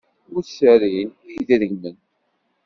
[0.35, 1.97] Ur serrin i yedrimen.